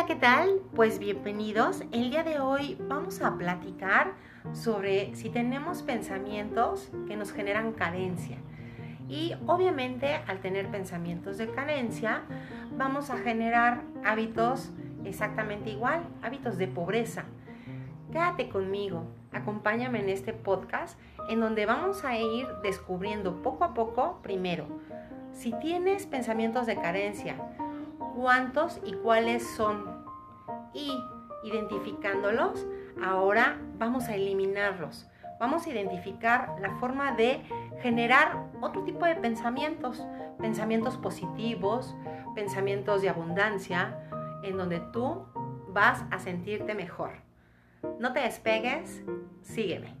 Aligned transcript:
Hola, 0.00 0.06
¿qué 0.06 0.16
tal? 0.16 0.62
Pues 0.74 0.98
bienvenidos. 0.98 1.82
El 1.92 2.08
día 2.08 2.22
de 2.22 2.40
hoy 2.40 2.78
vamos 2.88 3.20
a 3.20 3.36
platicar 3.36 4.14
sobre 4.54 5.14
si 5.14 5.28
tenemos 5.28 5.82
pensamientos 5.82 6.90
que 7.06 7.16
nos 7.16 7.32
generan 7.32 7.74
carencia. 7.74 8.38
Y 9.10 9.34
obviamente 9.46 10.14
al 10.26 10.40
tener 10.40 10.68
pensamientos 10.68 11.36
de 11.36 11.50
carencia 11.50 12.22
vamos 12.78 13.10
a 13.10 13.18
generar 13.18 13.82
hábitos 14.02 14.70
exactamente 15.04 15.68
igual, 15.68 16.00
hábitos 16.22 16.56
de 16.56 16.66
pobreza. 16.66 17.24
Quédate 18.10 18.48
conmigo, 18.48 19.04
acompáñame 19.32 20.00
en 20.00 20.08
este 20.08 20.32
podcast 20.32 20.98
en 21.28 21.40
donde 21.40 21.66
vamos 21.66 22.06
a 22.06 22.16
ir 22.16 22.46
descubriendo 22.62 23.42
poco 23.42 23.64
a 23.64 23.74
poco, 23.74 24.20
primero, 24.22 24.64
si 25.34 25.52
tienes 25.60 26.06
pensamientos 26.06 26.66
de 26.66 26.76
carencia, 26.76 27.36
cuántos 28.14 28.80
y 28.84 28.92
cuáles 28.94 29.48
son. 29.56 30.04
Y 30.74 30.92
identificándolos, 31.44 32.66
ahora 33.02 33.58
vamos 33.78 34.08
a 34.08 34.14
eliminarlos. 34.14 35.06
Vamos 35.38 35.66
a 35.66 35.70
identificar 35.70 36.56
la 36.60 36.76
forma 36.76 37.12
de 37.12 37.42
generar 37.80 38.50
otro 38.60 38.84
tipo 38.84 39.06
de 39.06 39.16
pensamientos, 39.16 40.04
pensamientos 40.38 40.98
positivos, 40.98 41.96
pensamientos 42.34 43.00
de 43.00 43.08
abundancia, 43.08 43.96
en 44.42 44.58
donde 44.58 44.80
tú 44.92 45.26
vas 45.68 46.04
a 46.10 46.18
sentirte 46.18 46.74
mejor. 46.74 47.12
No 47.98 48.12
te 48.12 48.20
despegues, 48.20 49.02
sígueme. 49.40 49.96